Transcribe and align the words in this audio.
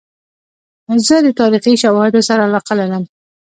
زه 1.07 1.15
د 1.25 1.27
تاریخي 1.39 1.73
شواهدو 1.83 2.19
سره 2.27 2.41
علاقه 2.47 2.73
لرم. 2.79 3.03